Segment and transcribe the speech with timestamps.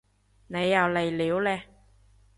[0.47, 1.61] 你又嚟料嘞